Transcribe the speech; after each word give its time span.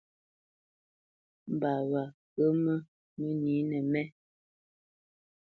Mbǎ 1.53 1.71
wá 1.91 2.03
nkǝmǝ 2.13 2.73
mǝnǐnǝ 3.17 3.77
mé. 3.91 4.01